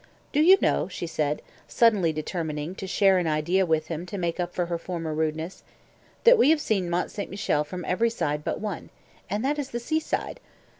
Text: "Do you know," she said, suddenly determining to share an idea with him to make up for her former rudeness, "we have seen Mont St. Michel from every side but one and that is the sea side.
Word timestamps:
"Do 0.33 0.41
you 0.41 0.57
know," 0.61 0.87
she 0.87 1.05
said, 1.05 1.43
suddenly 1.67 2.11
determining 2.11 2.73
to 2.73 2.87
share 2.87 3.19
an 3.19 3.27
idea 3.27 3.67
with 3.67 3.85
him 3.85 4.07
to 4.07 4.17
make 4.17 4.39
up 4.39 4.51
for 4.51 4.65
her 4.65 4.79
former 4.79 5.13
rudeness, 5.13 5.63
"we 6.25 6.49
have 6.49 6.59
seen 6.59 6.89
Mont 6.89 7.11
St. 7.11 7.29
Michel 7.29 7.63
from 7.63 7.85
every 7.85 8.09
side 8.09 8.43
but 8.43 8.59
one 8.59 8.89
and 9.29 9.45
that 9.45 9.59
is 9.59 9.69
the 9.69 9.79
sea 9.79 9.99
side. 9.99 10.39